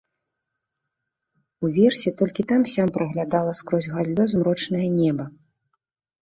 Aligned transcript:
Уверсе 1.69 2.09
толькі 2.21 2.45
там-сям 2.53 2.87
праглядала 2.97 3.53
скрозь 3.61 3.89
галлё 3.93 4.27
змрочнае 4.33 4.83
неба. 4.99 5.25